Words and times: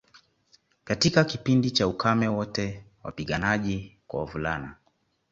Katika 0.83 1.23
kipindi 1.23 1.71
cha 1.71 1.87
ukame 1.87 2.27
wote 2.27 2.85
wapiganaji 3.03 3.97
kwa 4.07 4.19
wavulana 4.19 4.75